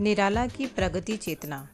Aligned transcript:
निराला 0.00 0.46
की 0.46 0.66
प्रगति 0.66 1.16
चेतना। 1.16 1.68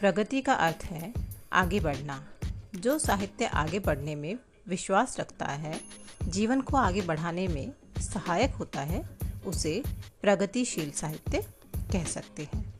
प्रगति 0.00 0.40
का 0.40 0.52
अर्थ 0.52 0.84
है 0.84 1.12
आगे 1.52 1.80
बढ़ना। 1.80 2.28
जो 2.74 2.98
साहित्य 2.98 3.44
आगे 3.44 3.78
बढ़ने 3.78 4.14
में 4.14 4.38
विश्वास 4.68 5.20
रखता 5.20 5.46
है, 5.46 5.80
जीवन 6.22 6.60
को 6.60 6.76
आगे 6.76 7.00
बढ़ाने 7.00 7.48
में 7.48 7.72
सहायक 7.98 8.54
होता 8.54 8.80
है, 8.80 9.18
उसे 9.46 9.82
प्रगतिशील 10.22 10.90
साहित्य 10.90 11.46
कह 11.92 12.04
सकते 12.04 12.48
हैं। 12.54 12.74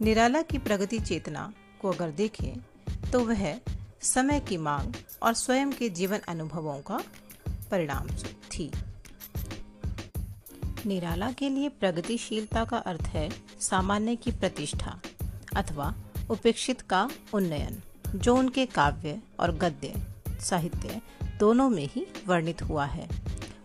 निराला 0.00 0.42
की 0.42 0.58
प्रगति 0.58 0.98
चेतना 0.98 1.52
को 1.82 1.92
अगर 1.92 2.10
देखें 2.10 2.54
तो 3.10 3.24
वह 3.24 3.60
समय 4.02 4.40
की 4.40 4.56
मांग 4.56 4.94
और 5.22 5.34
स्वयं 5.34 5.72
के 5.72 5.88
जीवन 5.88 6.18
अनुभवों 6.18 6.78
का 6.78 7.04
परिणाम 7.70 8.08
थी। 8.50 8.72
निराला 10.86 11.32
के 11.32 11.48
लिए 11.48 11.68
प्रगतिशीलता 11.68 12.64
का 12.64 12.76
अर्थ 12.76 13.02
है 13.02 13.30
सामान्य 13.60 14.16
की 14.16 14.30
प्रतिष्ठा 14.30 15.00
अथवा 15.56 15.94
उपेक्षित 16.30 16.80
का 16.80 17.10
उन्नयन, 17.34 17.82
जो 18.16 18.36
उनके 18.36 18.66
काव्य 18.66 19.20
और 19.40 19.52
गद्य, 19.56 19.94
साहित्य 20.40 21.00
दोनों 21.38 21.68
में 21.68 21.88
ही 21.92 22.06
वर्णित 22.26 22.62
हुआ 22.62 22.84
है। 22.84 23.08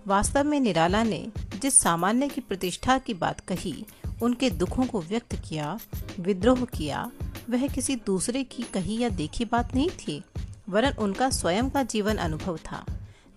वास्तव 0.08 0.44
में 0.44 0.60
निराला 0.60 1.04
ने 1.04 1.28
जिस 1.62 1.82
सामान्य 1.82 2.28
की 2.28 2.42
प्रतिष्ठा 2.42 2.98
की 2.98 3.14
बात 3.14 3.40
कही, 3.40 3.86
उनके 4.22 4.50
दुखों 4.50 4.86
को 4.86 5.02
व्यक्त 5.02 5.36
किया, 5.36 5.80
विद्रोह 6.20 6.66
किया, 6.66 7.12
वह 7.50 7.68
किसी 7.68 7.96
दूसरे 7.96 8.44
की 8.44 8.64
कही 8.64 9.00
या 9.00 9.10
देखी 9.10 9.46
बात 9.46 9.76
नहीं 9.76 9.90
थी, 9.90 10.24
वरन 10.70 10.94
उनका 11.00 11.30
स्वयं 11.30 11.70
का 11.70 11.84
जीवन 11.84 12.16
अनुभव 12.16 12.58
था। 12.58 12.86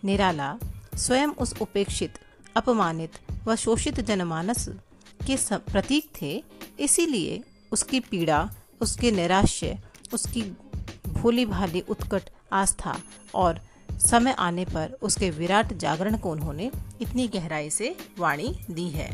निराला 0.05 0.59
स्वयं 0.95 1.29
उस 1.29 1.55
उपेक्षित, 1.61 2.19
अपमानित 2.57 3.19
व 3.49 3.55
शोषित 3.57 4.01
जनमानस 4.01 4.69
के 5.27 5.37
प्रतीक 5.51 6.11
थे, 6.21 6.33
इसीलिए 6.81 7.43
उसकी 7.73 8.01
पीड़ा, 8.01 8.49
उसके 8.81 9.11
निराश्य, 9.11 9.79
उसकी 10.15 10.43
भोली 11.09 11.47
भाली 11.47 11.81
उत्कट 11.89 12.31
आस्था 12.53 12.97
और 13.35 13.61
समय 14.01 14.35
आने 14.39 14.65
पर 14.65 14.97
उसके 15.03 15.31
विराट 15.31 15.73
जागरण 15.75 16.17
को 16.17 16.31
उन्होंने 16.31 16.71
इतनी 17.01 17.27
गहराई 17.29 17.71
से 17.71 17.95
वाणी 18.19 18.55
दी 18.71 18.89
है। 18.89 19.11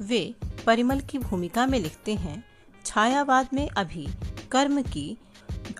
वे 0.00 0.22
परिमल 0.66 1.00
की 1.00 1.18
भूमिका 1.18 1.66
में 1.66 1.78
लिखते 1.80 2.14
हैं, 2.14 2.44
छायावाद 2.86 3.48
में 3.54 3.68
अभी 3.68 4.06
कर्म 4.52 4.82
की 4.82 5.06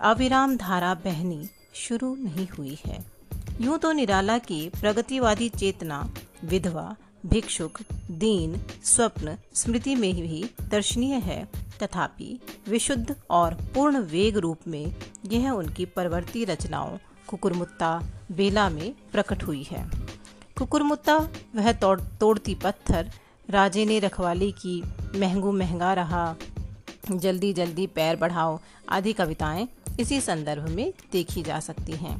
अविराम 0.02 0.56
धारा 0.56 0.94
बहनी 0.94 1.48
शुरू 1.74 2.14
नहीं 2.16 2.46
हुई 2.48 2.78
है। 2.86 3.04
यूँ 3.60 3.78
तो 3.78 3.92
निराला 3.92 4.38
की 4.38 4.68
प्रगतिवादी 4.80 5.48
चेतना 5.48 5.98
विधवा 6.44 6.94
भिक्षुक 7.26 7.78
दीन 8.10 8.56
स्वप्न 8.84 9.36
स्मृति 9.54 9.94
में 9.94 10.14
भी 10.14 10.50
दर्शनीय 10.68 11.14
है। 11.14 11.44
तथापि 11.82 12.38
विशुद्ध 12.68 13.14
और 13.30 13.54
पूर्ण 13.54 13.98
वेग 13.98 14.36
रूप 14.36 14.58
में 14.68 14.94
यह 15.32 15.50
उनकी 15.50 15.84
परवर्ती 15.86 16.44
रचनाओं 16.44 16.98
कुकुरमुत्ता 17.28 17.90
बेला 18.32 18.68
में 18.68 18.94
प्रकट 19.12 19.42
हुई 19.42 19.62
है। 19.62 19.90
कुकुरमुत्ता 20.58 21.16
वह 21.54 21.72
तोड़, 21.72 22.00
तोड़ती 22.00 22.54
पत्थर 22.54 23.10
राजे 23.50 23.84
ने 23.84 23.98
रखवाली 23.98 24.52
की 24.52 24.82
महंगू 25.18 25.52
महँगा 25.52 25.92
रहा। 25.92 26.34
जल्दी 27.10 27.52
जल्दी 27.52 27.86
पैर 27.86 28.16
बढ़ाओ 28.16 28.58
आदि 28.88 29.12
कविताएँ 29.12 29.68
इसी 30.00 30.20
संदर्भ 30.20 30.68
में 30.68 30.92
देखी 31.12 31.42
जा 31.42 31.60
सकती 31.60 31.92
हैं 31.92 32.16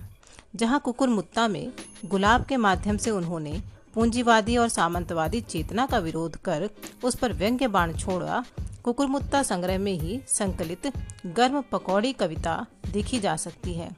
जहाँ 0.57 0.81
कुकुरमुत्ता 0.81 1.49
में 1.49 1.73
गुलाब 2.05 2.45
के 2.45 2.57
माध्यम 2.57 2.97
से 2.97 3.11
उन्होंने 3.11 3.63
पूंजीवादी 3.95 4.56
और 4.56 4.69
सामंतवादी 4.69 5.41
चेतना 5.41 5.87
का 5.87 5.98
विरोध 5.98 6.37
कर 6.45 6.69
उस 7.05 7.14
पर 7.14 7.33
व्यंग्य 7.33 7.69
बाण 7.69 7.92
छोड़ा, 7.95 8.45
कुकुरमुत्ता 8.84 9.42
संग्रह 9.42 9.78
में 9.78 9.92
ही 9.92 10.20
संकलित 10.29 10.92
गर्म 11.29 11.61
पकौड़ी 11.73 12.13
कविता 12.13 12.64
देखी 12.86 13.20
जा 13.20 13.36
सकती 13.36 13.74
है। 13.74 13.91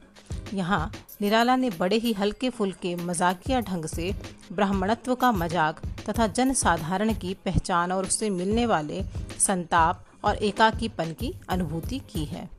यहाँ 0.53 0.91
निराला 1.21 1.55
ने 1.55 1.69
बड़े 1.69 1.95
ही 1.95 2.11
हल्के 2.13 2.49
फुल्के 2.49 2.95
मजाकिया 2.95 3.59
ढंग 3.61 3.85
से 3.85 4.13
ब्राह्मणत्व 4.51 5.15
का 5.15 5.31
मज़ाक 5.31 5.81
तथा 6.09 6.27
जन 6.27 6.53
साधारण 6.53 7.13
की 7.13 7.33
पहचान 7.45 7.91
और 7.91 8.05
उससे 8.05 8.29
मिलने 8.29 8.65
वाले 8.65 9.01
संताप 9.39 10.05
और 10.25 10.35
एकाकीपन 10.35 11.11
की 11.13 11.33
अनुभूति 11.49 11.99
की 12.11 12.23
है। 12.25 12.49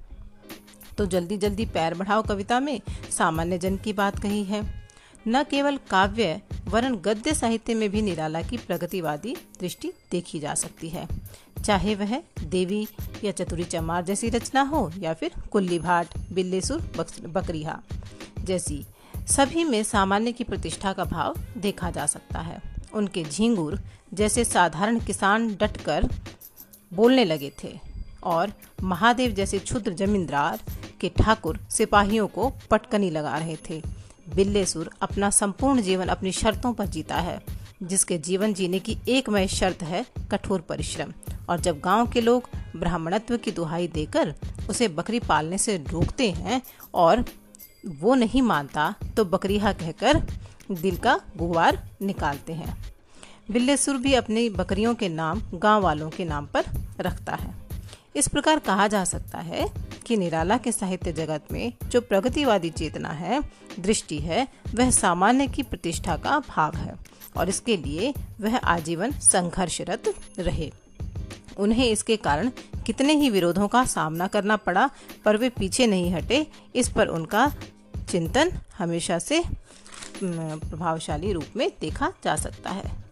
तो 0.98 1.06
जल्दी 1.06 1.36
जल्दी 1.36 1.66
पैर 1.66 1.94
बढ़ाओ 1.94 2.22
कविता 2.22 2.60
में 2.60 2.80
सामान्य 3.10 3.58
जन 3.58 3.76
की 3.76 3.92
बात 3.92 4.18
कही 4.18 4.42
है। 4.44 4.62
न 5.28 5.42
केवल 5.42 5.78
काव्य 5.90 6.40
वरन 6.68 6.94
गद्य 6.96 7.32
साहित्य 7.34 7.74
में 7.74 7.88
भी 7.90 8.02
निराला 8.02 8.40
की 8.42 8.56
प्रगतिवादी 8.56 9.34
दृष्टि 9.60 9.92
देखी 10.10 10.40
जा 10.40 10.54
सकती 10.54 10.88
है। 10.88 11.06
चाहे 11.64 11.94
वह 11.94 12.16
देवी 12.42 12.86
या 13.24 13.30
चतुरी 13.32 13.64
चमार 13.64 14.04
जैसी 14.04 14.28
रचना 14.28 14.62
हो 14.62 14.90
या 14.98 15.14
फिर 15.14 15.34
कुल्ली 15.52 15.78
भाट 15.78 16.16
बिल्लेसुर 16.32 16.80
बकरीहा 17.26 17.78
जैसी, 18.40 18.84
सभी 19.28 19.64
में 19.64 19.82
सामान्य 19.82 20.32
की 20.32 20.44
प्रतिष्ठा 20.44 20.92
का 20.92 21.04
भाव 21.04 21.36
देखा 21.56 21.90
जा 21.90 22.06
सकता 22.06 22.40
है। 22.40 22.60
उनके 22.94 23.24
झींगुर 23.24 23.78
जैसे 24.14 24.44
साधारण 24.44 24.98
किसान 24.98 25.48
डटकर 25.54 26.08
बोलने 26.92 27.24
लगे 27.24 27.52
थे 27.64 27.78
और 28.24 28.52
महादेव 28.82 29.30
जैसे 29.30 29.58
क्षुद्र 29.58 29.92
जमींदार 29.92 30.60
के 31.00 31.08
ठाकुर 31.18 31.58
सिपाहियों 31.70 32.26
को 32.28 32.52
पटकनी 32.70 33.10
लगा 33.10 33.36
रहे 33.36 33.56
थे। 33.70 33.82
बिल्लेसुर 34.34 34.90
अपना 35.02 35.30
संपूर्ण 35.30 35.82
जीवन 35.82 36.08
अपनी 36.08 36.32
शर्तों 36.32 36.72
पर 36.72 36.86
जीता 36.86 37.16
है, 37.16 37.40
जिसके 37.82 38.18
जीवन 38.18 38.54
जीने 38.54 38.78
की 38.78 38.96
एकमय 39.08 39.46
शर्त 39.48 39.82
है 39.82 40.04
कठोर 40.30 40.60
परिश्रम। 40.60 41.12
और 41.50 41.60
जब 41.60 41.80
गाँव 41.80 42.06
के 42.06 42.20
लोग 42.20 42.48
ब्राह्मणत्व 42.76 43.36
की 43.36 43.50
दुहाई 43.50 43.88
देकर 43.88 44.34
उसे 44.70 44.88
बकरी 44.88 45.20
पालने 45.20 45.58
से 45.58 45.76
रोकते 45.90 46.30
हैं 46.30 46.60
और 46.94 47.24
वो 48.00 48.14
नहीं 48.14 48.42
मानता 48.42 48.94
तो 49.16 49.24
बकरीहा 49.24 49.72
कहकर 49.72 50.22
दिल 50.72 50.96
का 50.96 51.20
गुवार 51.36 51.82
निकालते 52.02 52.52
हैं। 52.52 52.76
बिल्लेसुर 53.50 53.96
भी 53.96 54.14
अपनी 54.14 54.48
बकरियों 54.50 54.94
के 54.94 55.08
नाम, 55.08 55.42
गाँव 55.54 55.82
वालों 55.82 56.10
के 56.10 56.24
नाम 56.24 56.46
पर 56.46 56.64
रखता 57.00 57.34
है। 57.34 57.54
इस 58.16 58.28
प्रकार 58.28 58.58
कहा 58.58 58.86
जा 58.88 59.04
सकता 59.04 59.38
है 59.38 59.66
कि 60.08 60.16
निराला 60.16 60.56
के 60.56 60.72
साहित्य 60.72 61.12
जगत 61.12 61.52
में 61.52 61.72
जो 61.84 62.00
प्रगतिवादी 62.00 62.70
चेतना 62.70 63.08
है, 63.08 63.40
दृष्टि 63.80 64.18
है, 64.18 64.46
वह 64.74 64.90
सामान्य 64.90 65.46
की 65.46 65.62
प्रतिष्ठा 65.62 66.16
का 66.16 66.38
भाव 66.48 66.76
है 66.76 66.94
और 67.36 67.48
इसके 67.48 67.76
लिए 67.76 68.12
वह 68.40 68.56
आजीवन 68.56 69.12
संघर्षरत 69.12 70.14
रहे। 70.38 70.70
उन्हें 71.58 71.86
इसके 71.86 72.16
कारण 72.16 72.50
कितने 72.86 73.14
ही 73.14 73.30
विरोधों 73.30 73.68
का 73.68 73.84
सामना 73.84 74.26
करना 74.26 74.56
पड़ा, 74.56 74.88
पर 75.24 75.36
वे 75.36 75.48
पीछे 75.48 75.86
नहीं 75.86 76.12
हटे, 76.12 76.46
इस 76.74 76.88
पर 76.88 77.08
उनका 77.08 77.52
चिंतन 78.08 78.52
हमेशा 78.78 79.18
से 79.18 79.42
प्रभावशाली 80.22 81.32
रूप 81.32 81.56
में 81.56 81.70
देखा 81.80 82.12
जा 82.24 82.36
सकता 82.36 82.70
है। 82.70 83.07